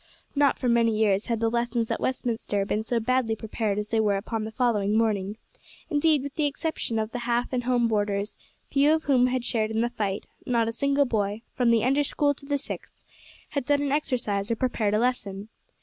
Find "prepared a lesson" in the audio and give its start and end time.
14.55-15.49